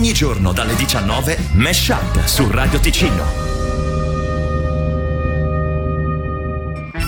Ogni 0.00 0.14
giorno 0.14 0.52
dalle 0.52 0.74
19 0.76 1.50
Mesh 1.56 1.88
Up 1.88 2.24
su 2.24 2.50
Radio 2.50 2.80
Ticino. 2.80 3.22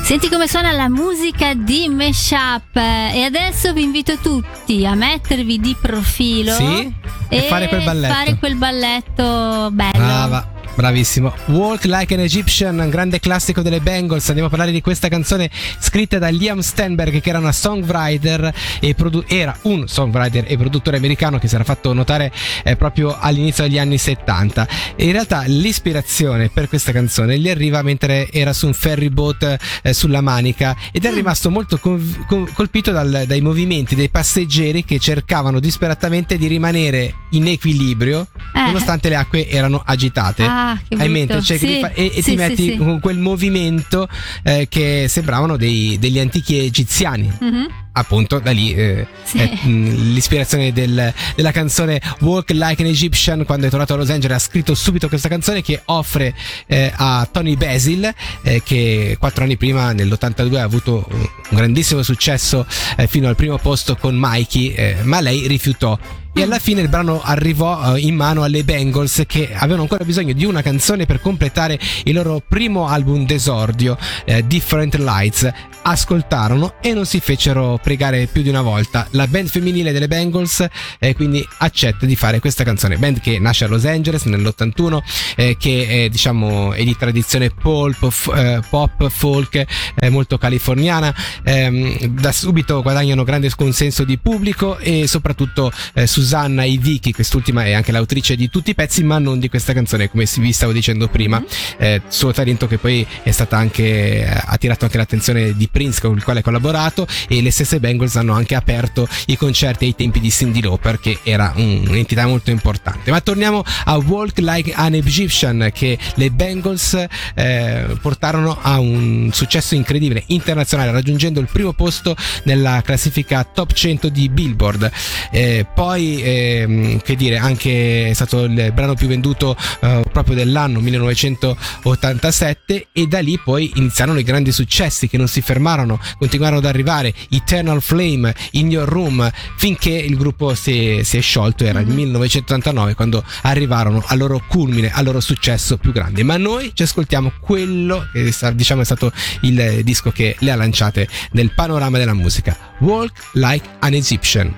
Senti 0.03 0.29
come 0.29 0.47
suona 0.47 0.73
la 0.73 0.91
musica 0.91 1.55
di 1.55 1.89
Meshup 1.89 2.77
e 2.77 3.23
adesso 3.23 3.73
vi 3.73 3.85
invito 3.85 4.19
tutti 4.19 4.85
a 4.85 4.95
mettervi 4.95 5.59
di 5.59 5.75
profilo 5.81 6.53
Sì? 6.53 6.95
E 7.31 7.41
fare 7.49 7.69
quel 7.69 7.83
balletto. 7.83 8.13
fare 8.13 8.37
quel 8.37 8.57
balletto 8.57 9.71
bello. 9.71 9.93
Brava. 9.93 10.53
Bravissimo. 10.75 11.35
Walk 11.47 11.85
Like 11.85 12.15
an 12.15 12.21
Egyptian, 12.21 12.79
un 12.79 12.89
grande 12.89 13.21
classico 13.21 13.61
delle 13.61 13.81
Bengals. 13.81 14.27
Andiamo 14.29 14.47
a 14.47 14.51
parlare 14.51 14.73
di 14.73 14.81
questa 14.81 15.09
canzone 15.09 15.51
scritta 15.79 16.19
da 16.19 16.29
Liam 16.29 16.61
Stenberg, 16.61 17.21
che 17.21 17.29
era 17.29 17.39
una 17.39 17.53
songwriter 17.53 18.53
e 18.81 18.95
produ- 18.95 19.31
era 19.31 19.55
un 19.63 19.87
songwriter 19.87 20.45
e 20.49 20.57
produttore 20.57 20.97
americano 20.97 21.39
che 21.39 21.47
si 21.47 21.55
era 21.55 21.65
fatto 21.65 21.93
notare 21.93 22.33
eh, 22.65 22.77
proprio 22.77 23.17
all'inizio 23.19 23.65
degli 23.65 23.79
anni 23.79 23.99
70. 23.99 24.69
E 24.97 25.05
in 25.05 25.13
realtà 25.13 25.43
l'ispirazione 25.47 26.49
per 26.49 26.69
questa 26.69 26.91
canzone 26.91 27.39
gli 27.39 27.51
arriva 27.51 27.83
mentre 27.83 28.31
era 28.31 28.55
su 28.55 28.67
un 28.67 28.73
ferry 28.73 29.11
boat 29.11 29.59
eh, 29.83 29.93
sulla 29.93 30.23
Manica 30.23 30.75
ed 30.91 31.05
è 31.05 31.13
rimasto 31.13 31.51
molto 31.51 31.79
col- 31.79 32.25
col- 32.27 32.51
colpito 32.53 32.93
dal- 32.93 33.25
dai 33.27 33.41
movimenti 33.43 33.95
dei 33.95 34.09
passeggeri 34.09 34.85
che 34.85 34.99
cercavano 34.99 35.61
disperatamente 35.61 36.39
di 36.39 36.47
rimanere 36.47 37.15
in 37.33 37.47
equilibrio 37.47 38.27
Eh. 38.55 38.61
nonostante 38.67 39.09
le 39.09 39.17
acque 39.17 39.49
erano 39.49 39.83
agitate. 39.85 40.45
Ah, 40.45 40.79
che 40.87 40.95
Hai 40.97 41.09
mente? 41.09 41.41
Cioè, 41.43 41.57
Sì, 41.59 41.79
fa- 41.81 41.93
e, 41.93 42.13
e 42.15 42.23
sì, 42.23 42.31
ti 42.31 42.37
metti 42.37 42.71
sì. 42.73 42.77
con 42.77 43.01
quel 43.01 43.19
movimento 43.19 44.09
eh, 44.43 44.67
che 44.69 45.07
sembravano 45.09 45.57
dei- 45.57 45.97
degli 45.99 46.19
antichi 46.19 46.59
egiziani. 46.59 47.31
Mhm. 47.41 47.67
Appunto, 47.95 48.39
da 48.39 48.53
lì 48.53 48.73
eh, 48.73 49.07
Sì. 49.23 49.37
è, 49.39 49.59
mh, 49.67 50.13
l'ispirazione 50.15 50.73
del- 50.73 51.13
della 51.37 51.51
canzone 51.51 52.01
Walk 52.21 52.51
Like 52.53 52.83
an 52.83 52.89
Egyptian. 52.89 53.45
Quando 53.45 53.67
è 53.67 53.71
tornato 53.71 53.93
a 53.95 53.97
Los 53.97 54.09
Angeles, 54.11 54.37
ha 54.37 54.41
scritto 54.41 54.75
subito 54.75 55.09
questa 55.09 55.29
canzone 55.29 55.61
che 55.63 55.81
offre 55.87 56.35
eh, 56.67 56.91
a 56.95 57.29
Tony 57.31 57.55
Basil, 57.57 58.11
eh, 58.43 58.63
che 58.65 59.17
quattro 59.19 59.45
anni 59.45 59.57
prima, 59.59 59.93
nell'82, 59.93 60.57
ha 60.57 60.63
avuto 60.63 61.07
un, 61.53 61.57
grandissimo 61.57 62.03
successo 62.03 62.67
eh, 62.97 63.07
fino 63.07 63.29
al 63.29 63.37
primo 63.37 63.59
posto 63.59 63.97
con 63.97 64.17
Mikey, 64.19 64.73
eh, 64.75 64.97
ma 65.03 65.21
lei 65.21 65.47
rifiutò. 65.47 65.99
E 66.35 66.43
alla 66.43 66.59
fine 66.59 66.81
il 66.81 66.89
brano 66.89 67.21
arrivò 67.23 67.95
eh, 67.95 68.01
in 68.01 68.15
mano 68.15 68.43
alle 68.43 68.65
Bengals 68.65 69.25
che 69.27 69.51
avevano 69.53 69.83
ancora 69.83 70.03
bisogno 70.03 70.33
di 70.33 70.47
una 70.47 70.63
canzone 70.63 71.05
per 71.05 71.21
completare 71.21 71.79
il 72.05 72.15
loro 72.15 72.43
primo 72.47 72.89
album 72.89 73.27
d'esordio, 73.27 73.99
eh, 74.25 74.47
Different 74.47 74.95
Lights. 74.95 75.53
Ascoltarono 75.85 76.75
e 76.81 76.95
non 76.95 77.05
si 77.05 77.21
fecero 77.21 77.79
pregare 77.83 78.27
più 78.27 78.41
di 78.41 78.49
una 78.49 78.63
volta. 78.63 79.07
La 79.11 79.27
band 79.27 79.49
femminile 79.49 79.93
delle 79.93 80.09
Bengals 80.09 80.67
eh, 80.99 81.15
quindi 81.15 81.47
accetta 81.59 82.07
di 82.07 82.17
fare 82.17 82.39
questa 82.39 82.65
canzone. 82.65 82.97
Band 82.97 83.21
che 83.21 83.39
nasce 83.39 83.67
a 83.67 83.69
Los 83.69 83.85
Angeles 83.85 84.25
nell'81, 84.25 85.03
eh, 85.37 85.57
che 85.59 85.87
è, 85.87 86.09
diciamo, 86.09 86.73
è 86.73 86.83
di 86.83 86.97
tradizione 86.97 87.51
pop, 87.51 88.09
f- 88.09 88.33
eh, 88.35 88.61
pop 88.71 89.09
folk, 89.11 89.67
eh, 89.97 90.09
molto 90.09 90.39
californiana. 90.39 91.15
Ehm, 91.45 92.07
da 92.07 92.33
subito 92.33 92.83
guadagnano 92.83 93.25
grande 93.25 93.51
consenso 93.55 94.05
di 94.05 94.19
pubblico 94.19 94.79
e 94.79 95.07
soprattutto 95.07 95.71
eh, 95.95 96.07
Susanna 96.07 96.65
Vicky, 96.65 97.13
quest'ultima 97.13 97.65
è 97.65 97.73
anche 97.73 97.93
l'autrice 97.93 98.37
di 98.37 98.49
tutti 98.49 98.71
i 98.71 98.75
pezzi, 98.75 99.03
ma 99.03 99.19
non 99.19 99.39
di 99.39 99.49
questa 99.49 99.73
canzone, 99.73 100.11
come 100.11 100.27
vi 100.39 100.53
stavo 100.53 100.73
dicendo 100.73 101.09
prima. 101.09 101.43
Eh, 101.79 102.03
suo 102.09 102.33
talento 102.33 102.67
che 102.67 102.79
poi 102.79 103.07
è 103.23 103.31
stata 103.31 103.57
anche, 103.57 104.27
ha 104.29 104.45
attirato 104.47 104.85
anche 104.85 104.97
l'attenzione 104.97 105.57
di 105.57 105.69
Prince 105.69 106.01
con 106.01 106.17
il 106.17 106.23
quale 106.23 106.41
ha 106.41 106.43
collaborato 106.43 107.07
e 107.29 107.43
le 107.43 107.51
stesse 107.51 107.81
Bengals 107.81 108.17
hanno 108.17 108.33
anche 108.33 108.55
aperto 108.55 109.09
i 109.27 109.37
concerti 109.37 109.85
ai 109.85 109.95
tempi 109.95 110.21
di 110.21 110.31
Cindy 110.31 110.61
Lauper 110.61 110.99
che 110.99 111.19
era 111.23 111.53
un- 111.57 111.85
un'entità 111.89 112.27
molto 112.27 112.51
importante. 112.51 113.11
Ma 113.11 113.21
torniamo 113.21 113.63
a 113.85 113.97
Walk 113.97 114.39
Like 114.39 114.73
an 114.73 114.95
Egyptian 114.95 115.71
che 115.73 115.99
le 116.15 116.31
Bengals 116.31 117.07
eh, 117.35 117.97
portarono 118.01 118.59
a 118.61 118.79
un 118.79 119.31
successo 119.33 119.75
incredibile 119.75 120.25
internazionale 120.29 120.91
raggiungendo 120.91 121.32
il 121.41 121.49
primo 121.51 121.73
posto 121.73 122.17
nella 122.45 122.83
classifica 122.83 123.45
top 123.45 123.73
100 123.73 124.09
di 124.09 124.29
Billboard. 124.29 124.91
Eh, 125.31 125.67
poi 125.75 126.21
ehm, 126.23 127.01
che 127.01 127.17
dire 127.17 127.39
anche 127.39 128.09
è 128.09 128.13
stato 128.13 128.45
il 128.45 128.73
brano 128.73 128.95
più 128.95 129.07
venduto 129.07 129.57
eh, 129.81 130.05
proprio 130.11 130.35
dell'anno 130.35 130.81
1987 130.81 132.89
e 132.93 133.07
da 133.07 133.21
lì 133.21 133.39
poi 133.39 133.73
iniziarono 133.75 134.19
i 134.19 134.23
grandi 134.23 134.53
successi 134.53 135.09
che 135.09 135.17
non 135.17 135.29
si 135.29 135.41
fermarono, 135.41 135.99
continuarono 136.19 136.61
ad 136.61 136.67
arrivare 136.67 137.13
Eternal 137.31 137.83
Flame, 137.83 138.35
In 138.53 138.71
Your 138.71 138.89
Room 138.89 139.31
finché 139.57 139.91
il 139.91 140.17
gruppo 140.17 140.55
si, 140.55 141.01
si 141.03 141.17
è 141.17 141.21
sciolto, 141.21 141.65
era 141.65 141.81
il 141.81 141.89
1989 141.89 142.95
quando 142.95 143.25
arrivarono 143.43 144.03
al 144.07 144.19
loro 144.19 144.43
culmine, 144.47 144.91
al 144.93 145.05
loro 145.05 145.21
successo 145.21 145.77
più 145.77 145.93
grande. 145.93 146.23
Ma 146.23 146.37
noi 146.37 146.73
ci 146.75 146.83
ascoltiamo 146.83 147.33
quello 147.41 148.07
che 148.13 148.33
diciamo 148.55 148.83
è 148.83 148.85
stato 148.85 149.13
il 149.43 149.81
disco 149.83 150.11
che 150.11 150.37
le 150.39 150.51
ha 150.51 150.57
lanciate 150.57 151.09
nel 151.31 151.53
panorama 151.55 151.99
della 151.99 152.15
musica, 152.15 152.57
Walk 152.81 153.13
Like 153.33 153.69
an 153.81 153.95
Egyptian. 153.95 154.55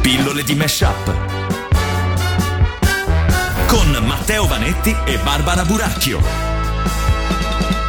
Pillole 0.00 0.42
di 0.42 0.54
Mesh 0.54 0.80
Up. 0.80 1.14
Con 3.66 4.04
Matteo 4.04 4.46
Vanetti 4.46 4.94
e 5.04 5.18
Barbara 5.18 5.64
Buracchio. 5.64 6.20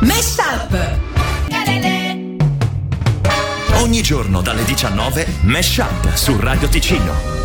Mesh 0.02 0.36
Up! 0.38 1.00
Ogni 3.82 4.04
giorno 4.04 4.42
dalle 4.42 4.64
19 4.64 5.26
Mesh 5.42 5.78
Up 5.78 6.14
su 6.14 6.38
Radio 6.40 6.68
Ticino. 6.68 7.41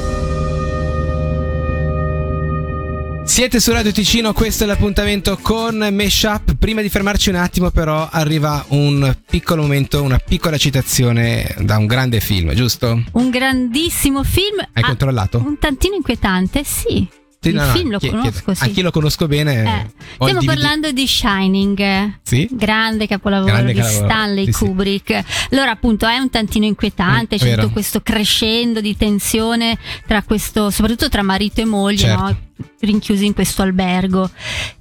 Siete 3.36 3.60
su 3.60 3.70
Radio 3.70 3.92
Ticino, 3.92 4.32
questo 4.32 4.64
è 4.64 4.66
l'appuntamento 4.66 5.36
con 5.42 5.76
Meshup. 5.92 6.54
Prima 6.56 6.80
di 6.80 6.88
fermarci 6.88 7.28
un 7.28 7.34
attimo, 7.34 7.70
però, 7.70 8.08
arriva 8.10 8.64
un 8.69 9.14
piccolo 9.28 9.60
momento, 9.60 10.02
una 10.02 10.16
piccola 10.16 10.56
citazione 10.56 11.54
da 11.58 11.76
un 11.76 11.84
grande 11.84 12.20
film, 12.20 12.54
giusto? 12.54 12.98
Un 13.12 13.28
grandissimo 13.28 14.24
film. 14.24 14.60
Hai 14.72 14.82
ah, 14.82 14.86
controllato? 14.86 15.36
Un 15.44 15.58
tantino 15.58 15.97
inquietante, 15.97 16.64
sì. 16.64 17.06
Sì, 17.38 17.48
il 17.50 17.56
no, 17.56 17.64
film 17.64 17.91
lo 17.91 17.98
chie- 17.98 18.08
conosco, 18.08 18.30
chiedo. 18.30 18.54
sì. 18.54 18.64
Anch'io 18.64 18.82
lo 18.84 18.91
conosco 18.91 19.26
bene. 19.28 19.62
Eh, 19.62 20.04
Stiamo 20.18 20.42
parlando 20.42 20.91
di 20.92 21.06
Shining, 21.06 22.18
Sì? 22.22 22.48
grande 22.50 23.06
capolavoro 23.06 23.53
Grande 23.53 23.74
di 23.74 23.78
capolavoro, 23.80 24.08
Stanley. 24.08 24.50
Kubrick. 24.50 25.24
Allora, 25.50 25.72
appunto, 25.72 26.06
è 26.06 26.16
un 26.16 26.30
tantino 26.30 26.64
inquietante, 26.64 27.34
Mm, 27.34 27.38
c'è 27.38 27.44
vero. 27.44 27.60
tutto 27.64 27.72
questo 27.74 28.00
crescendo 28.00 28.80
di 28.80 28.97
tensione 28.97 29.76
tra 30.06 30.22
questo, 30.22 30.70
soprattutto 30.70 31.10
tra 31.10 31.20
marito 31.20 31.60
e 31.60 31.66
moglie, 31.66 31.98
Certo. 31.98 32.22
no? 32.22 32.44
Rinchiusi 32.80 33.26
in 33.26 33.34
questo 33.34 33.62
albergo. 33.62 34.30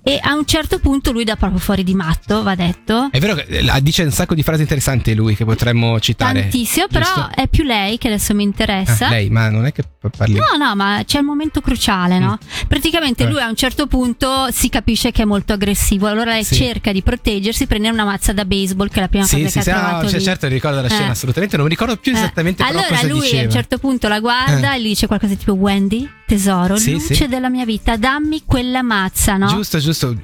E 0.04 0.20
a 0.22 0.34
un 0.36 0.46
certo 0.46 0.80
punto 0.80 1.12
lui 1.12 1.24
dà 1.24 1.36
proprio 1.36 1.60
fuori 1.60 1.84
di 1.84 1.96
matto, 1.96 2.44
va 2.44 2.54
detto. 2.56 3.10
È 3.12 3.20
vero 3.20 3.34
che 3.34 3.46
eh, 3.48 3.82
dice 3.82 4.04
un 4.04 4.12
sacco 4.12 4.36
di 4.36 4.44
frasi 4.44 4.62
interessanti 4.62 5.14
lui 5.16 5.36
che 5.36 5.46
potremmo 5.46 6.00
citare. 6.00 6.42
Tantissimo, 6.42 6.88
però 6.88 7.06
giusto? 7.06 7.30
è 7.36 7.48
più 7.48 7.64
lei 7.64 7.98
che 7.98 8.08
adesso 8.08 8.34
mi 8.36 8.44
interessa. 8.44 9.08
Ah, 9.08 9.10
lei, 9.10 9.30
ma 9.30 9.50
non 9.50 9.66
è 9.66 9.72
che 9.72 9.84
parli. 10.16 10.36
No, 10.36 10.46
no, 10.64 10.76
ma 10.76 11.02
c'è 11.06 11.18
il 11.20 11.26
momento 11.26 11.62
cruciale, 11.62 12.20
no? 12.20 12.38
Praticamente 12.68 13.24
Eh. 13.24 13.30
lui 13.30 13.40
a 13.42 13.48
un 13.48 13.56
certo 13.56 13.88
punto 13.88 14.48
si 14.52 14.70
capisce 14.70 15.12
che 15.12 15.24
è 15.24 15.26
molto 15.26 15.54
aggressivo, 15.54 16.06
allora 16.08 16.32
lei 16.34 16.44
Sì. 16.44 16.56
cerca 16.56 16.92
di 16.92 17.02
proteggersi, 17.02 17.66
prende 17.66 17.90
una 17.90 18.06
mazza 18.06 18.32
da 18.32 18.46
baseball, 18.46 18.90
che 18.90 18.98
è 18.98 19.02
la 19.02 19.08
prima 19.08 19.26
Sì, 19.26 19.38
cosa 19.38 19.48
sì, 19.50 19.58
che 19.58 19.64
sì, 19.64 19.70
ha 19.72 19.74
no, 19.76 19.82
trovato 19.88 20.10
cioè, 20.10 20.18
lì. 20.20 20.24
certo 20.24 20.48
ricordo 20.48 20.82
la 20.82 20.90
scena, 20.90 21.08
Eh. 21.08 21.10
assolutamente. 21.10 21.56
Non 21.58 21.66
mi 21.66 21.72
ricordo 21.72 21.98
più 21.98 22.12
Eh. 22.14 22.16
esattamente 22.18 22.64
però 22.64 22.78
allora 22.78 22.96
cosa 22.96 23.08
lui 23.08 23.22
diceva. 23.22 23.42
a 23.42 23.46
un 23.46 23.52
certo 23.52 23.78
punto 23.80 24.08
la 24.08 24.20
guarda 24.20 24.74
Eh. 24.74 24.78
e 24.78 24.82
gli 24.82 24.88
dice 24.88 25.08
qualcosa 25.08 25.34
tipo 25.34 25.54
Wendy, 25.54 26.08
tesoro, 26.28 26.76
Sì, 26.78 26.92
luce 26.92 27.28
della 27.28 27.50
mia 27.50 27.65
vita, 27.66 27.98
dammi 27.98 28.44
quella 28.46 28.82
mazza, 28.82 29.36
no? 29.38 29.48
Giusto, 29.48 29.80
giusto. 29.80 30.16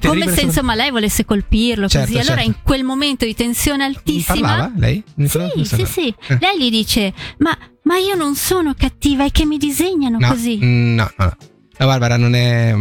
Come 0.00 0.28
se 0.30 0.40
insomma 0.40 0.74
lei 0.74 0.90
volesse 0.90 1.26
colpirlo 1.26 1.88
Certo, 1.88 2.06
così. 2.06 2.18
Allora 2.20 2.42
certo. 2.42 2.48
in 2.56 2.64
quel 2.64 2.84
momento 2.84 3.26
di 3.26 3.34
tensione 3.34 3.84
altissima 3.84 4.40
Parlava 4.40 4.72
lei? 4.76 5.02
Mi 5.16 5.28
Sì, 5.28 5.40
sì, 5.64 5.84
sì. 5.84 6.14
Eh. 6.28 6.38
Lei 6.40 6.58
gli 6.58 6.70
dice: 6.70 7.12
Ma, 7.38 7.54
ma 7.82 7.98
io 7.98 8.14
non 8.14 8.34
sono 8.34 8.72
cattiva, 8.74 9.24
è 9.26 9.30
che 9.30 9.44
mi 9.44 9.58
disegnano 9.58 10.16
No, 10.18 10.28
così. 10.28 10.58
mm, 10.62 10.94
no, 10.94 11.10
no, 11.18 11.24
no. 11.26 11.36
La 11.76 11.86
Barbara 11.86 12.16
non 12.16 12.34
è. 12.34 12.74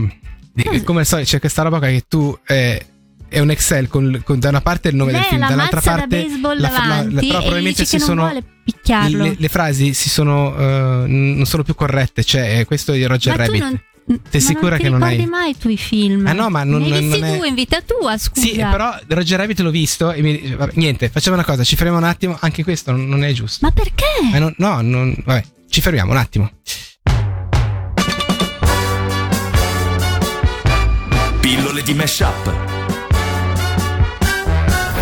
di- 0.54 0.82
Come 0.84 1.02
al 1.02 1.06
solito, 1.06 1.30
c'è 1.30 1.40
questa 1.40 1.64
roba 1.64 1.80
che 1.80 2.06
tu. 2.08 2.38
eh, 2.48 2.86
è 3.28 3.40
un 3.40 3.50
Excel 3.50 3.88
con, 3.88 4.22
con 4.24 4.38
da 4.40 4.50
una 4.50 4.62
parte 4.62 4.90
il 4.90 4.96
nome 4.96 5.12
Lei 5.12 5.20
del 5.22 5.30
film, 5.30 5.42
la 5.42 5.48
dall'altra 5.48 5.78
mazza 5.78 5.92
da 5.92 5.98
parte 5.98 6.22
baseball 6.24 6.60
la, 6.60 6.70
la- 6.70 6.78
la- 6.78 6.80
davanti 6.88 7.28
però 7.28 7.40
probabilmente 7.40 7.84
si 7.86 7.98
sono 8.00 8.32
le, 8.32 9.36
le 9.40 9.48
frasi 9.50 9.94
si 9.96 10.08
sono 10.08 10.56
eh, 10.56 11.08
non 11.08 11.44
sono 11.48 11.64
più 11.64 11.74
corrette, 11.74 12.24
cioè 12.24 12.60
eh, 12.60 12.66
questo 12.66 12.94
è 12.94 12.98
di 12.98 13.06
Roger 13.06 13.36
ma 13.36 13.44
tu 13.46 13.52
Rabbit. 13.52 13.64
non, 13.64 13.82
Sei 14.06 14.20
ma 14.32 14.40
sicura 14.40 14.78
che 14.78 14.90
non 14.90 15.02
hai- 15.02 15.12
ricordi 15.12 15.32
mai 15.32 15.58
tu 15.58 15.70
i 15.70 15.78
film? 15.78 16.28
Ah, 16.28 16.34
no, 16.34 16.50
ma 16.50 16.64
non- 16.64 16.82
ne 16.82 16.96
hai 16.96 17.02
visti 17.04 17.20
non 17.20 17.30
è- 17.30 17.38
due 17.38 17.48
in 17.48 17.56
vita 17.56 17.82
tua, 17.82 18.18
scusa. 18.18 18.46
Sì, 18.46 18.56
però 18.56 18.94
Roger 19.08 19.40
Rabbit 19.40 19.60
l'ho 19.62 19.70
visto 19.72 20.12
e 20.12 20.22
mi 20.22 20.40
dice, 20.42 20.56
vabbè, 20.56 20.74
niente, 20.76 21.10
facciamo 21.10 21.36
una 21.36 21.46
cosa, 21.46 21.64
ci 21.64 21.76
fermiamo 21.76 22.00
un 22.00 22.06
attimo, 22.06 22.38
anche 22.42 22.64
questo 22.64 22.92
non, 22.92 23.08
non 23.08 23.24
è 23.24 23.32
giusto. 23.32 23.60
Ma 23.66 23.72
perché? 23.72 24.04
Ma 24.32 24.40
non- 24.40 24.54
no, 24.58 24.82
non, 24.82 25.16
vabbè, 25.26 25.44
ci 25.70 25.80
fermiamo 25.82 26.12
un 26.12 26.18
attimo. 26.18 26.52
Pillole 31.40 31.82
di 31.84 31.94
Mesh 31.94 32.20
Up. 32.20 32.52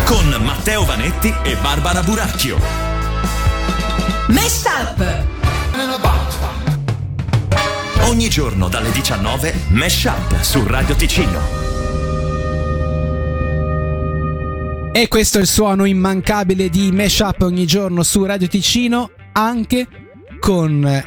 Con 0.04 0.28
Matteo 0.44 0.84
Vanetti 0.84 1.32
e 1.42 1.56
Barbara 1.56 2.02
Buracchio. 2.02 2.58
Mesh 4.28 4.64
Up. 4.64 5.31
Ogni 8.12 8.28
giorno 8.28 8.68
dalle 8.68 8.92
19 8.92 9.68
Mesh 9.68 10.04
Up 10.04 10.38
su 10.42 10.62
Radio 10.66 10.94
Ticino. 10.94 11.40
E 14.92 15.08
questo 15.08 15.38
è 15.38 15.40
il 15.40 15.46
suono 15.46 15.86
immancabile 15.86 16.68
di 16.68 16.92
Mesh 16.92 17.20
Up 17.20 17.40
ogni 17.40 17.64
giorno 17.64 18.02
su 18.02 18.22
Radio 18.26 18.48
Ticino, 18.48 19.12
anche 19.32 19.88
con 20.40 21.02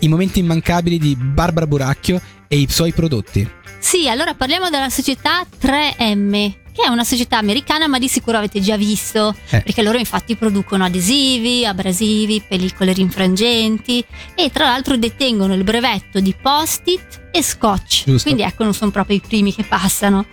i 0.00 0.08
momenti 0.08 0.40
immancabili 0.40 0.98
di 0.98 1.16
Barbara 1.16 1.66
Buracchio 1.66 2.20
e 2.46 2.58
i 2.58 2.66
suoi 2.68 2.92
prodotti. 2.92 3.50
Sì, 3.78 4.10
allora 4.10 4.34
parliamo 4.34 4.68
della 4.68 4.90
società 4.90 5.46
3M, 5.58 6.59
che 6.80 6.86
è 6.86 6.88
una 6.88 7.04
società 7.04 7.36
americana, 7.36 7.86
ma 7.86 7.98
di 7.98 8.08
sicuro 8.08 8.38
avete 8.38 8.60
già 8.60 8.76
visto, 8.76 9.34
Eh. 9.50 9.60
perché 9.60 9.82
loro 9.82 9.98
infatti 9.98 10.34
producono 10.34 10.84
adesivi, 10.84 11.66
abrasivi, 11.66 12.42
pellicole 12.46 12.92
rinfrangenti 12.94 14.02
e 14.34 14.50
tra 14.50 14.64
l'altro 14.64 14.96
detengono 14.96 15.54
il 15.54 15.62
brevetto 15.62 16.20
di 16.20 16.34
post-it 16.40 17.28
e 17.30 17.42
scotch. 17.42 18.04
Giusto. 18.06 18.22
Quindi 18.22 18.42
ecco, 18.42 18.64
non 18.64 18.72
sono 18.72 18.90
proprio 18.90 19.16
i 19.16 19.22
primi 19.26 19.54
che 19.54 19.64
passano. 19.64 20.24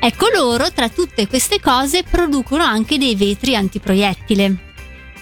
Ecco 0.00 0.28
loro, 0.34 0.70
tra 0.72 0.88
tutte 0.88 1.26
queste 1.28 1.60
cose, 1.60 2.02
producono 2.02 2.64
anche 2.64 2.98
dei 2.98 3.14
vetri 3.14 3.54
antiproiettile. 3.54 4.56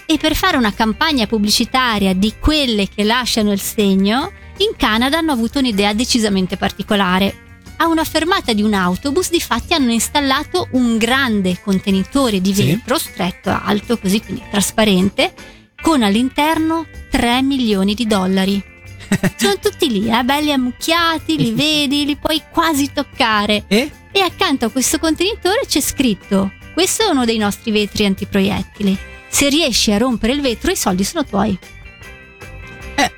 E 0.05 0.17
per 0.17 0.35
fare 0.35 0.57
una 0.57 0.73
campagna 0.73 1.27
pubblicitaria 1.27 2.13
di 2.13 2.33
quelle 2.39 2.87
che 2.87 3.03
lasciano 3.03 3.51
il 3.51 3.59
segno, 3.61 4.31
in 4.57 4.75
Canada 4.75 5.17
hanno 5.17 5.33
avuto 5.33 5.59
un'idea 5.59 5.93
decisamente 5.93 6.57
particolare. 6.57 7.45
A 7.79 7.87
una 7.87 8.03
fermata 8.03 8.53
di 8.53 8.63
un 8.63 8.73
autobus, 8.73 9.29
difatti, 9.29 9.73
hanno 9.73 9.91
installato 9.91 10.67
un 10.71 10.97
grande 10.97 11.59
contenitore 11.61 12.41
di 12.41 12.53
Sì. 12.53 12.65
vetro 12.65 12.97
stretto, 12.97 13.49
alto, 13.49 13.97
così 13.99 14.19
quindi 14.21 14.43
trasparente, 14.49 15.33
con 15.79 16.01
all'interno 16.01 16.87
3 17.11 17.41
milioni 17.43 17.93
di 17.93 18.07
dollari. 18.07 18.61
Sono 19.37 19.57
tutti 19.59 19.91
lì, 19.91 20.09
eh, 20.09 20.23
belli 20.23 20.51
ammucchiati, 20.51 21.37
li 21.37 21.51
vedi, 21.53 22.05
li 22.05 22.15
puoi 22.15 22.41
quasi 22.51 22.91
toccare. 22.91 23.65
E? 23.67 23.91
E 24.11 24.19
accanto 24.21 24.65
a 24.65 24.69
questo 24.69 24.97
contenitore 24.97 25.61
c'è 25.67 25.79
scritto: 25.79 26.51
Questo 26.73 27.03
è 27.03 27.09
uno 27.09 27.25
dei 27.25 27.37
nostri 27.37 27.69
vetri 27.71 28.05
antiproiettili. 28.05 28.97
Se 29.29 29.49
riesci 29.49 29.91
a 29.91 29.97
rompere 29.97 30.33
il 30.33 30.41
vetro, 30.41 30.71
i 30.71 30.75
soldi 30.75 31.03
sono 31.03 31.23
tuoi. 31.23 31.57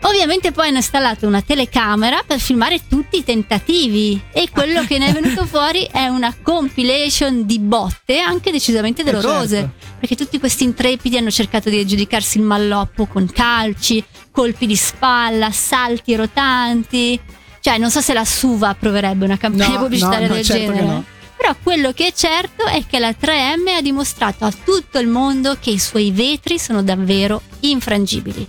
Eh. 0.09 0.21
Ovviamente 0.21 0.51
poi 0.51 0.67
hanno 0.67 0.77
installato 0.77 1.27
una 1.27 1.41
telecamera 1.41 2.23
per 2.25 2.39
filmare 2.39 2.79
tutti 2.87 3.17
i 3.19 3.23
tentativi 3.23 4.19
e 4.33 4.49
quello 4.49 4.83
che 4.85 4.97
ne 4.97 5.07
è 5.07 5.11
venuto 5.13 5.45
fuori 5.47 5.87
è 5.91 6.07
una 6.07 6.35
compilation 6.41 7.45
di 7.45 7.59
botte 7.59 8.19
anche 8.19 8.51
decisamente 8.51 9.01
Eh, 9.01 9.05
dolorose 9.05 9.55
certo. 9.57 9.95
perché 9.99 10.15
tutti 10.15 10.39
questi 10.39 10.63
intrepidi 10.63 11.17
hanno 11.17 11.31
cercato 11.31 11.69
di 11.69 11.79
aggiudicarsi 11.79 12.37
il 12.39 12.43
malloppo 12.43 13.05
con 13.05 13.29
calci, 13.31 14.03
colpi 14.31 14.65
di 14.65 14.75
spalla, 14.75 15.51
salti 15.51 16.15
rotanti. 16.15 17.19
Cioè, 17.61 17.77
non 17.77 17.91
so 17.91 17.99
se 18.01 18.13
la 18.13 18.23
Suva 18.25 18.69
approverebbe 18.69 19.25
una 19.25 19.37
campagna 19.37 19.75
No, 19.75 19.81
pubblicitaria 19.83 20.21
no, 20.21 20.27
no, 20.27 20.33
del 20.35 20.45
certo 20.45 20.71
che 20.71 20.77
genere. 20.77 20.85
no. 20.93 21.03
Però 21.37 21.55
quello 21.61 21.91
che 21.93 22.07
è 22.07 22.13
certo 22.13 22.65
è 22.65 22.83
che 22.87 22.99
la 22.99 23.09
3M 23.11 23.75
ha 23.77 23.81
dimostrato 23.81 24.45
a 24.45 24.51
tutto 24.63 24.97
il 24.99 25.07
mondo 25.07 25.57
che 25.59 25.69
i 25.71 25.79
suoi 25.79 26.11
vetri 26.11 26.57
sono 26.59 26.81
davvero 26.83 27.41
infrangibili. 27.61 28.47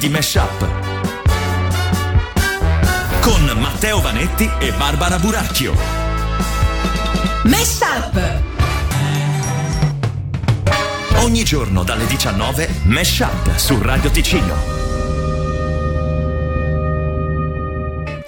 Di 0.00 0.08
Mesh 0.08 0.34
Up. 0.36 0.66
Con 3.20 3.52
Matteo 3.58 4.00
Vanetti 4.00 4.50
e 4.58 4.72
Barbara 4.72 5.18
Buracchio. 5.18 5.74
Mesh 7.44 7.80
Up. 7.80 8.40
Ogni 11.16 11.44
giorno 11.44 11.82
dalle 11.82 12.06
19 12.06 12.80
Mesh 12.84 13.18
Up 13.18 13.54
su 13.56 13.78
Radio 13.82 14.10
Ticino. 14.10 14.79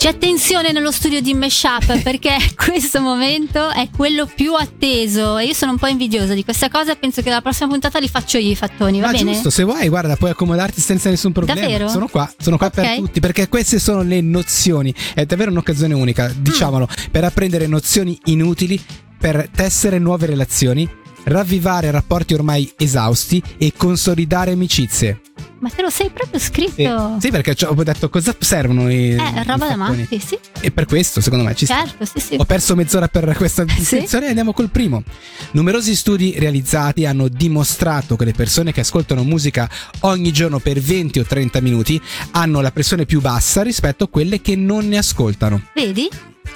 C'è 0.03 0.09
attenzione 0.09 0.73
nello 0.73 0.91
studio 0.91 1.21
di 1.21 1.33
Meshup 1.33 1.99
perché 2.03 2.37
questo 2.57 3.01
momento 3.01 3.71
è 3.71 3.89
quello 3.97 4.27
più 4.27 4.53
atteso 4.55 5.39
e 5.39 5.45
io 5.45 5.53
sono 5.53 5.71
un 5.71 5.79
po' 5.79 5.87
invidiosa 5.87 6.35
di 6.35 6.43
questa 6.43 6.69
cosa. 6.69 6.97
Penso 6.97 7.23
che 7.23 7.31
la 7.31 7.41
prossima 7.41 7.69
puntata 7.69 8.01
li 8.01 8.09
faccio 8.09 8.37
io 8.37 8.51
i 8.51 8.57
fattoni, 8.57 8.99
va 8.99 9.07
Ma 9.07 9.13
bene? 9.13 9.31
giusto, 9.31 9.49
se 9.49 9.63
vuoi, 9.63 9.89
guarda, 9.89 10.17
puoi 10.17 10.31
accomodarti 10.33 10.81
senza 10.81 11.09
nessun 11.09 11.31
problema. 11.31 11.61
Davvero? 11.61 11.87
Sono 11.89 12.09
qua, 12.09 12.29
sono 12.37 12.57
qua 12.57 12.69
per 12.71 12.85
Ok. 12.85 12.97
tutti, 12.97 13.21
perché 13.21 13.47
queste 13.49 13.79
sono 13.79 14.03
le 14.03 14.21
nozioni. 14.21 14.93
È 15.15 15.25
davvero 15.25 15.53
un'occasione 15.53 15.95
unica, 15.95 16.33
diciamolo, 16.37 16.89
per 17.13 17.23
apprendere 17.23 17.69
nozioni 17.69 18.19
inutili, 18.25 18.83
per 19.17 19.51
tessere 19.55 20.01
nuove 20.01 20.27
relazioni, 20.27 20.89
ravvivare 21.27 21.93
rapporti 21.93 22.35
ormai 22.35 22.69
esausti 22.77 23.41
e 23.57 23.73
consolidare 23.77 24.51
amicizie. 24.51 25.21
Ma 25.63 25.69
te 25.71 25.81
lo 25.81 25.91
sei 25.91 26.11
proprio 26.11 26.41
Sì, 26.41 26.47
scritto? 26.47 27.17
sì, 27.21 27.31
perché 27.31 27.55
ho 27.67 27.83
detto 27.85 28.09
cosa 28.09 28.35
servono 28.37 28.91
i. 28.91 29.11
Eh, 29.11 29.15
i 29.15 29.43
roba 29.47 29.69
da 29.69 29.77
matti, 29.77 30.19
sì. 30.19 30.37
E 30.61 30.73
per 30.73 30.87
questo, 30.87 31.21
secondo 31.21 31.45
me, 31.45 31.55
ci 31.55 31.67
sta. 31.67 31.85
Certo, 31.87 32.05
sì, 32.05 32.19
sì. 32.19 32.35
Ho 32.37 32.45
perso 32.45 32.75
mezz'ora 32.75 33.07
per 33.07 33.33
questa 33.37 33.65
Sì. 33.71 33.75
descrizione 33.79 34.27
e 34.27 34.29
andiamo 34.31 34.53
col 34.53 34.71
primo. 34.71 35.05
Numerosi 35.53 35.95
studi 35.95 36.35
realizzati 36.37 37.07
hanno 37.07 37.29
dimostrato 37.29 38.17
che 38.17 38.25
le 38.25 38.33
persone 38.33 38.73
che 38.73 38.81
ascoltano 38.81 39.23
musica 39.23 39.71
ogni 40.01 40.33
giorno 40.33 40.59
per 40.59 40.81
20 40.81 41.21
o 41.21 41.25
30 41.25 41.61
minuti 41.61 42.01
hanno 42.33 42.61
la 42.61 42.73
pressione 42.73 43.07
più 43.07 43.21
bassa 43.21 43.63
rispetto 43.63 44.03
a 44.05 44.09
quelle 44.09 44.41
che 44.41 44.57
non 44.57 44.89
ne 44.89 44.99
ascoltano. 44.99 45.63
Vedi? 45.77 46.09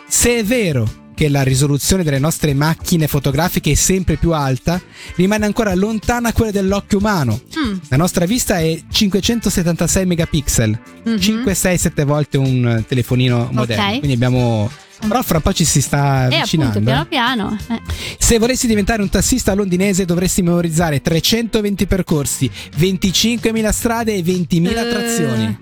Se 0.08 0.38
è 0.38 0.44
vero 0.44 1.04
che 1.16 1.28
la 1.30 1.42
risoluzione 1.42 2.04
delle 2.04 2.18
nostre 2.18 2.52
macchine 2.52 3.06
fotografiche 3.08 3.70
è 3.70 3.74
sempre 3.74 4.16
più 4.16 4.32
alta, 4.32 4.78
rimane 5.14 5.46
ancora 5.46 5.74
lontana 5.74 6.32
quella 6.34 6.50
dell'occhio 6.50 6.98
umano. 6.98 7.40
Mm, 7.58 7.78
La 7.88 7.96
nostra 7.96 8.26
vista 8.26 8.58
è 8.60 8.78
576 8.88 10.04
megapixel, 10.04 10.78
mhm. 11.04 11.18
5, 11.18 11.54
6, 11.54 11.78
7 11.78 12.04
volte 12.04 12.36
un 12.36 12.84
telefonino 12.86 13.48
moderno. 13.50 13.84
Ok. 13.84 13.88
Quindi 13.98 14.12
abbiamo. 14.12 14.70
Però 14.98 15.22
fra 15.22 15.36
un 15.36 15.42
po' 15.42 15.52
ci 15.52 15.64
si 15.64 15.80
sta 15.80 16.28
E 16.28 16.36
avvicinando. 16.36 16.78
appunto, 16.78 16.90
eh. 16.90 17.06
piano 17.06 17.06
piano. 17.06 17.58
eh. 17.70 17.80
Se 18.18 18.38
volessi 18.38 18.66
diventare 18.66 19.00
un 19.02 19.08
tassista 19.10 19.54
londinese 19.54 20.04
dovresti 20.04 20.42
memorizzare 20.42 21.00
320 21.00 21.86
percorsi, 21.86 22.50
25.000 22.78 23.68
strade 23.72 24.14
e 24.14 24.22
20.000 24.22 24.70
Eh. 24.70 24.78
attrazioni. 24.78 25.58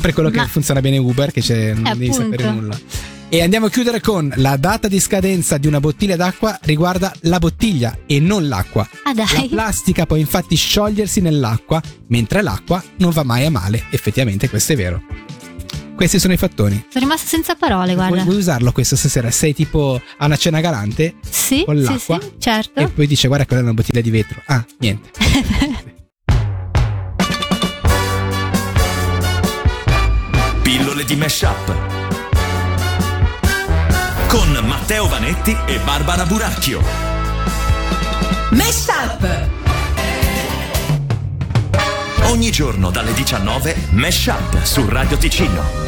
Per 0.00 0.12
quello 0.14 0.30
che 0.30 0.36
Ma- 0.38 0.46
funziona 0.46 0.80
bene 0.80 0.96
Uber, 0.98 1.30
che 1.32 1.40
c'è, 1.42 1.74
non 1.74 1.86
Eh, 1.86 1.90
devi 1.96 2.08
appunto. 2.08 2.30
sapere 2.30 2.50
nulla. 2.50 2.78
E 3.32 3.42
andiamo 3.42 3.66
a 3.66 3.70
chiudere 3.70 4.00
con 4.00 4.32
la 4.36 4.56
data 4.56 4.88
di 4.88 4.98
scadenza 4.98 5.56
di 5.56 5.68
una 5.68 5.78
bottiglia 5.78 6.16
d'acqua 6.16 6.58
riguarda 6.62 7.12
la 7.22 7.38
bottiglia 7.38 7.96
e 8.06 8.18
non 8.18 8.48
l'acqua. 8.48 8.88
Ah 9.04 9.12
La 9.14 9.24
dai. 9.32 9.48
plastica 9.48 10.04
può 10.04 10.16
infatti 10.16 10.56
sciogliersi 10.56 11.20
nell'acqua, 11.20 11.80
mentre 12.08 12.42
l'acqua 12.42 12.82
non 12.96 13.12
va 13.12 13.22
mai 13.22 13.46
a 13.46 13.50
male. 13.50 13.84
Effettivamente 13.90 14.48
questo 14.50 14.72
è 14.72 14.76
vero. 14.76 15.00
Questi 15.94 16.18
sono 16.18 16.32
i 16.32 16.36
fattoni. 16.38 16.86
Sono 16.90 17.04
rimasta 17.04 17.28
senza 17.28 17.54
parole, 17.54 17.94
Vuoi, 17.94 18.08
guarda. 18.08 18.24
vuoi 18.24 18.36
usarlo 18.38 18.72
questo 18.72 18.96
stasera? 18.96 19.30
Sei 19.30 19.54
tipo 19.54 20.00
a 20.18 20.24
una 20.26 20.36
cena 20.36 20.60
galante 20.60 21.14
Sì, 21.28 21.62
con 21.64 21.76
sì, 21.76 21.82
l'acqua? 21.84 22.20
sì, 22.20 22.32
certo. 22.38 22.80
e 22.80 22.88
poi 22.88 23.06
dice 23.06 23.28
guarda 23.28 23.46
quella 23.46 23.60
è 23.60 23.64
una 23.64 23.74
bottiglia 23.74 24.00
di 24.00 24.10
vetro. 24.10 24.42
Ah, 24.46 24.64
niente. 24.78 25.10
Pillole 30.62 31.04
di 31.04 31.14
Mesh 31.16 31.42
Up. 31.42 31.99
Con 34.30 34.52
Matteo 34.64 35.08
Vanetti 35.08 35.56
e 35.66 35.80
Barbara 35.80 36.24
Buracchio. 36.24 36.80
Mesh 38.50 38.86
Up. 38.86 39.48
Ogni 42.26 42.52
giorno 42.52 42.90
dalle 42.90 43.12
19 43.12 43.88
Mesh 43.90 44.26
Up 44.26 44.62
su 44.62 44.88
Radio 44.88 45.16
Ticino. 45.16 45.79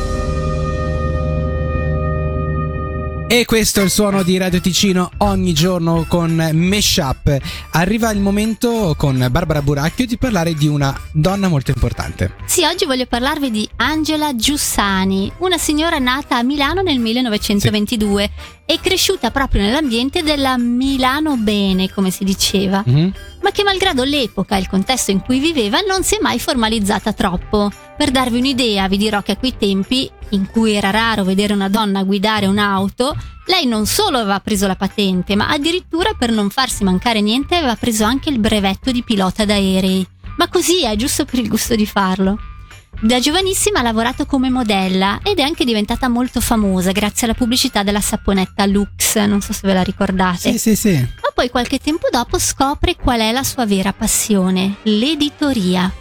E 3.33 3.47
questo 3.47 3.81
è 3.81 3.85
il 3.85 3.89
suono 3.89 4.23
di 4.23 4.37
Radio 4.37 4.61
Ticino 4.61 5.11
ogni 5.19 5.55
giorno 5.55 6.05
con 6.07 6.51
Mesh 6.53 6.97
Up. 6.97 7.35
Arriva 7.71 8.11
il 8.11 8.21
momento 8.21 8.95
con 8.95 9.27
Barbara 9.31 9.63
Buracchio 9.63 10.05
di 10.05 10.19
parlare 10.19 10.53
di 10.53 10.67
una 10.67 10.95
donna 11.13 11.49
molto 11.49 11.71
importante. 11.71 12.35
Sì, 12.45 12.63
oggi 12.67 12.85
voglio 12.85 13.07
parlarvi 13.07 13.51
di 13.51 13.67
Angela 13.77 14.37
Giussani, 14.37 15.33
una 15.39 15.57
signora 15.57 15.97
nata 15.97 16.37
a 16.37 16.43
Milano 16.43 16.83
nel 16.83 16.99
1922 16.99 18.31
e 18.67 18.79
cresciuta 18.83 19.31
proprio 19.31 19.63
nell'ambiente 19.63 20.23
della 20.23 20.59
Milano 20.59 21.39
Bene, 21.39 21.91
come 21.91 22.11
si 22.11 22.25
diceva, 22.25 22.83
Mhm. 22.85 23.13
Ma 23.43 23.51
che 23.51 23.63
malgrado 23.63 24.05
l'epoca 24.05 24.57
e 24.57 24.61
il 24.61 24.69
contesto 24.69 25.11
in 25.11 25.21
cui 25.21 25.39
viveva 25.39 25.81
non 25.81 26.03
si 26.03 26.17
è 26.17 26.19
mai 26.21 26.39
formalizzata 26.39 27.13
troppo. 27.13 27.71
Per 27.97 28.11
darvi 28.11 28.39
un'idea, 28.39 28.89
vi 28.89 28.97
dirò 28.97 29.23
che 29.23 29.33
a 29.33 29.37
quei 29.37 29.57
tempi, 29.57 30.11
in 30.31 30.47
cui 30.47 30.73
era 30.73 30.91
raro 30.91 31.25
vedere 31.25 31.53
una 31.53 31.69
donna 31.69 32.03
guidare 32.03 32.47
un'auto, 32.47 33.15
lei 33.47 33.67
non 33.67 33.87
solo 33.87 34.19
aveva 34.19 34.41
preso 34.41 34.67
la 34.67 34.77
patente, 34.77 35.37
ma 35.37 35.49
addirittura 35.49 36.13
per 36.17 36.31
non 36.31 36.49
farsi 36.49 36.85
mancare 36.85 37.21
niente 37.21 37.57
aveva 37.57 37.77
preso 37.77 38.05
anche 38.05 38.31
il 38.31 38.39
brevetto 38.39 38.91
di 38.93 39.03
pilota 39.03 39.45
d'aerei. 39.45 40.07
Ma 40.37 40.49
così 40.49 40.85
è 40.85 40.95
giusto 40.97 41.25
per 41.25 41.41
il 41.41 41.49
gusto 41.49 41.75
di 41.75 41.87
farlo. 41.87 42.39
Da 43.05 43.19
giovanissima 43.19 43.81
ha 43.81 43.83
lavorato 43.83 44.27
come 44.27 44.49
modella 44.49 45.19
ed 45.25 45.41
è 45.41 45.43
anche 45.43 45.65
diventata 45.65 46.09
molto 46.09 46.41
famosa 46.41 46.93
grazie 46.93 47.27
alla 47.27 47.35
pubblicità 47.35 47.83
della 47.83 48.01
saponetta 48.01 48.65
Lux, 48.65 49.17
non 49.17 49.41
so 49.41 49.53
se 49.53 49.67
ve 49.67 49.75
la 49.75 49.83
ricordate. 49.83 50.53
Sì, 50.53 50.59
sì, 50.59 50.77
sì. 50.77 50.93
Ma 50.93 51.31
poi 51.35 51.51
qualche 51.51 51.79
tempo 51.79 52.07
dopo 52.13 52.39
scopre 52.39 52.95
qual 52.95 53.19
è 53.19 53.33
la 53.33 53.43
sua 53.43 53.67
vera 53.67 53.93
passione, 53.93 54.77
l'editoria. 54.85 55.93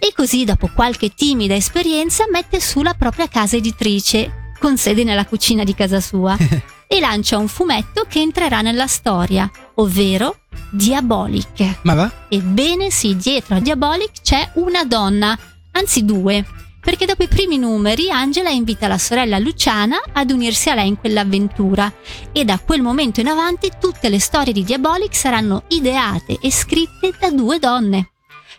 E 0.00 0.12
così, 0.12 0.44
dopo 0.44 0.68
qualche 0.74 1.14
timida 1.14 1.54
esperienza, 1.54 2.24
mette 2.28 2.58
su 2.58 2.82
la 2.82 2.94
propria 2.94 3.28
casa 3.28 3.54
editrice, 3.54 4.52
con 4.58 4.76
sede 4.76 5.04
nella 5.04 5.26
cucina 5.26 5.62
di 5.62 5.74
casa 5.76 6.00
sua, 6.00 6.36
e 6.88 6.98
lancia 6.98 7.38
un 7.38 7.46
fumetto 7.46 8.06
che 8.08 8.18
entrerà 8.18 8.60
nella 8.60 8.88
storia, 8.88 9.48
ovvero 9.74 10.40
Diabolic. 10.70 11.78
Ma 11.82 11.94
va? 11.94 12.12
Ebbene 12.28 12.90
sì, 12.90 13.14
dietro 13.14 13.54
a 13.54 13.60
Diabolic 13.60 14.22
c'è 14.22 14.50
una 14.54 14.84
donna, 14.84 15.38
anzi 15.72 16.04
due, 16.04 16.44
perché 16.80 17.04
dopo 17.04 17.22
i 17.22 17.28
primi 17.28 17.58
numeri 17.58 18.10
Angela 18.10 18.48
invita 18.50 18.88
la 18.88 18.98
sorella 18.98 19.38
Luciana 19.38 20.00
ad 20.12 20.30
unirsi 20.30 20.70
a 20.70 20.74
lei 20.74 20.88
in 20.88 20.96
quell'avventura 20.96 21.92
e 22.32 22.44
da 22.44 22.58
quel 22.58 22.80
momento 22.80 23.20
in 23.20 23.28
avanti 23.28 23.70
tutte 23.78 24.08
le 24.08 24.18
storie 24.18 24.52
di 24.52 24.64
Diabolic 24.64 25.14
saranno 25.14 25.64
ideate 25.68 26.38
e 26.40 26.50
scritte 26.50 27.12
da 27.18 27.30
due 27.30 27.58
donne. 27.58 28.12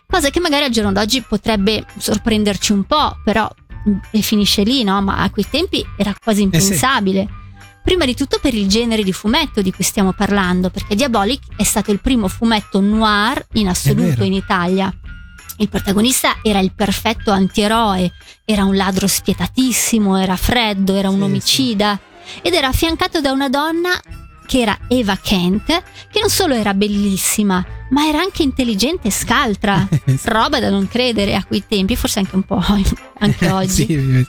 Cosa 0.06 0.30
che 0.30 0.40
magari 0.40 0.64
al 0.64 0.70
giorno 0.70 0.92
d'oggi 0.92 1.22
potrebbe 1.22 1.84
sorprenderci 1.96 2.72
un 2.72 2.84
po', 2.84 3.16
però 3.24 3.50
mm, 3.88 3.96
e 4.10 4.20
finisce 4.20 4.62
lì, 4.62 4.84
no? 4.84 5.00
Ma 5.02 5.16
a 5.18 5.30
quei 5.30 5.46
tempi 5.50 5.84
era 5.96 6.14
quasi 6.22 6.42
Eh 6.42 6.48
sì. 6.50 6.56
impensabile. 6.56 7.28
Prima 7.82 8.04
di 8.04 8.14
tutto 8.14 8.38
per 8.40 8.54
il 8.54 8.68
genere 8.68 9.02
di 9.02 9.12
fumetto 9.12 9.60
di 9.62 9.72
cui 9.72 9.82
stiamo 9.82 10.12
parlando, 10.12 10.70
perché 10.70 10.94
Diabolic 10.94 11.40
è 11.56 11.64
stato 11.64 11.90
il 11.90 12.00
primo 12.00 12.28
fumetto 12.28 12.80
noir 12.80 13.44
in 13.54 13.66
assoluto 13.68 14.22
in 14.22 14.34
Italia. 14.34 14.94
Il 15.62 15.68
protagonista 15.68 16.38
era 16.42 16.58
il 16.58 16.72
perfetto 16.74 17.30
antieroe, 17.30 18.10
era 18.44 18.64
un 18.64 18.74
ladro 18.74 19.06
spietatissimo, 19.06 20.18
era 20.18 20.34
freddo, 20.34 20.96
era 20.96 21.08
un 21.08 21.18
Sì, 21.18 21.22
omicida 21.22 22.00
ed 22.42 22.52
era 22.52 22.66
affiancato 22.66 23.20
da 23.20 23.30
una 23.30 23.48
donna 23.48 23.90
che 24.44 24.60
era 24.60 24.76
Eva 24.88 25.16
Kent, 25.16 25.66
che 26.10 26.18
non 26.18 26.28
solo 26.30 26.54
era 26.54 26.74
bellissima, 26.74 27.64
ma 27.90 28.08
era 28.08 28.18
anche 28.18 28.42
intelligente 28.42 29.06
e 29.06 29.10
scaltra. 29.12 29.86
Roba 30.24 30.58
da 30.58 30.68
non 30.68 30.88
credere 30.88 31.36
a 31.36 31.44
quei 31.44 31.62
tempi, 31.66 31.94
forse 31.94 32.18
anche 32.18 32.34
un 32.34 32.42
po' 32.42 32.60
anche 33.20 33.48
oggi. 33.52 33.86
Sì, 33.86 34.26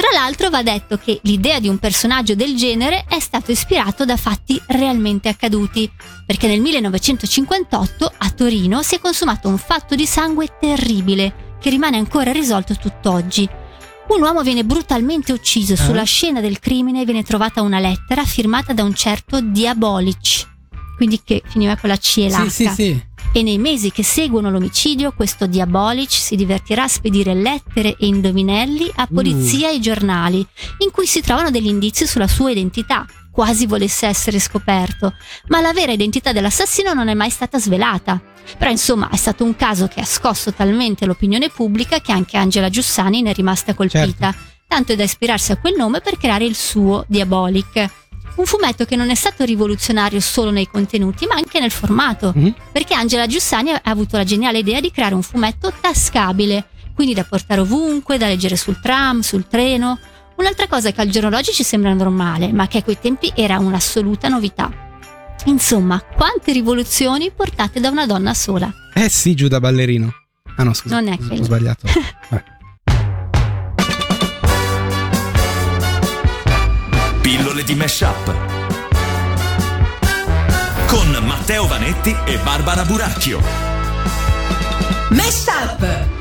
Tra 0.00 0.18
l'altro 0.18 0.48
va 0.48 0.62
detto 0.62 0.96
che 0.96 1.20
l'idea 1.24 1.60
di 1.60 1.68
un 1.68 1.76
personaggio 1.76 2.34
del 2.34 2.56
genere 2.56 3.04
è 3.06 3.20
stato 3.20 3.50
ispirato 3.50 4.06
da 4.06 4.16
fatti 4.16 4.58
realmente 4.68 5.28
accaduti, 5.28 5.90
perché 6.24 6.46
nel 6.46 6.62
1958 6.62 8.10
a 8.16 8.30
Torino 8.30 8.80
si 8.80 8.94
è 8.94 8.98
consumato 8.98 9.48
un 9.48 9.58
fatto 9.58 9.94
di 9.94 10.06
sangue 10.06 10.56
terribile 10.58 11.58
che 11.60 11.68
rimane 11.68 11.98
ancora 11.98 12.30
irrisolto 12.30 12.76
tutt'oggi. 12.76 13.46
Un 14.08 14.22
uomo 14.22 14.40
viene 14.40 14.64
brutalmente 14.64 15.32
ucciso, 15.32 15.76
sulla 15.76 16.04
scena 16.04 16.40
del 16.40 16.60
crimine 16.60 17.04
viene 17.04 17.22
trovata 17.22 17.60
una 17.60 17.78
lettera 17.78 18.24
firmata 18.24 18.72
da 18.72 18.84
un 18.84 18.94
certo 18.94 19.42
Diabolic, 19.42 20.48
quindi 20.96 21.20
che 21.22 21.42
finiva 21.44 21.76
con 21.76 21.90
la 21.90 21.98
C 21.98 22.16
e 22.20 22.28
l'H 22.30 22.48
sì, 22.48 22.48
sì, 22.48 22.68
sì. 22.68 23.02
E 23.32 23.42
nei 23.42 23.58
mesi 23.58 23.92
che 23.92 24.02
seguono 24.02 24.50
l'omicidio 24.50 25.12
questo 25.12 25.46
Diabolic 25.46 26.10
si 26.10 26.34
divertirà 26.34 26.84
a 26.84 26.88
spedire 26.88 27.32
lettere 27.34 27.96
e 27.98 28.06
indovinelli 28.06 28.90
a 28.96 29.06
polizia 29.06 29.70
e 29.70 29.78
giornali 29.78 30.44
in 30.78 30.90
cui 30.90 31.06
si 31.06 31.20
trovano 31.20 31.50
degli 31.50 31.68
indizi 31.68 32.06
sulla 32.06 32.26
sua 32.26 32.50
identità, 32.50 33.06
quasi 33.30 33.66
volesse 33.66 34.06
essere 34.06 34.40
scoperto, 34.40 35.14
ma 35.46 35.60
la 35.60 35.72
vera 35.72 35.92
identità 35.92 36.32
dell'assassino 36.32 36.92
non 36.92 37.08
è 37.08 37.14
mai 37.14 37.30
stata 37.30 37.58
svelata. 37.58 38.20
Però 38.58 38.70
insomma 38.70 39.08
è 39.10 39.16
stato 39.16 39.44
un 39.44 39.54
caso 39.54 39.86
che 39.86 40.00
ha 40.00 40.04
scosso 40.04 40.52
talmente 40.52 41.06
l'opinione 41.06 41.50
pubblica 41.50 42.00
che 42.00 42.10
anche 42.12 42.36
Angela 42.36 42.68
Giussani 42.68 43.22
ne 43.22 43.30
è 43.30 43.34
rimasta 43.34 43.74
colpita, 43.74 44.34
tanto 44.66 44.94
da 44.96 45.04
ispirarsi 45.04 45.52
a 45.52 45.56
quel 45.56 45.76
nome 45.76 46.00
per 46.00 46.16
creare 46.16 46.44
il 46.44 46.56
suo 46.56 47.04
Diabolic. 47.06 47.99
Un 48.36 48.44
fumetto 48.46 48.84
che 48.84 48.96
non 48.96 49.10
è 49.10 49.14
stato 49.14 49.44
rivoluzionario 49.44 50.20
solo 50.20 50.50
nei 50.50 50.66
contenuti, 50.66 51.26
ma 51.26 51.34
anche 51.34 51.60
nel 51.60 51.70
formato 51.70 52.32
Mhm. 52.34 52.54
perché 52.72 52.94
Angela 52.94 53.26
Giussani 53.26 53.70
ha 53.72 53.80
avuto 53.84 54.16
la 54.16 54.24
geniale 54.24 54.58
idea 54.58 54.80
di 54.80 54.90
creare 54.90 55.14
un 55.14 55.22
fumetto 55.22 55.72
tascabile, 55.80 56.66
quindi 56.94 57.12
da 57.14 57.24
portare 57.24 57.60
ovunque, 57.60 58.16
da 58.18 58.26
leggere 58.28 58.56
sul 58.56 58.80
tram, 58.80 59.20
sul 59.20 59.46
treno. 59.48 59.98
Un'altra 60.36 60.66
cosa 60.68 60.90
che 60.90 61.00
al 61.02 61.08
giorno 61.10 61.28
d'oggi 61.28 61.52
ci 61.52 61.62
sembra 61.64 61.92
normale, 61.92 62.50
ma 62.52 62.66
che 62.66 62.78
a 62.78 62.82
quei 62.82 62.98
tempi 62.98 63.30
era 63.34 63.58
un'assoluta 63.58 64.28
novità. 64.28 64.70
Insomma, 65.44 66.00
quante 66.00 66.52
rivoluzioni 66.52 67.30
portate 67.30 67.78
da 67.80 67.90
una 67.90 68.06
donna 68.06 68.32
sola. 68.34 68.72
Eh 68.94 69.08
sì, 69.10 69.34
Giuda 69.34 69.60
Ballerino. 69.60 70.12
Ah 70.56 70.62
no, 70.64 70.72
scusa. 70.74 70.98
Non 71.00 71.12
è 71.12 71.16
ho 71.20 71.26
quello. 71.26 71.42
sbagliato. 71.44 71.86
Vabbè. 72.30 72.44
Pillole 77.30 77.62
di 77.62 77.76
Meshup. 77.76 78.34
Con 80.88 81.16
Matteo 81.22 81.68
Vanetti 81.68 82.12
e 82.24 82.38
Barbara 82.38 82.84
Buracchio. 82.84 83.40
Mesh 85.10 85.44
Up. 85.46 86.19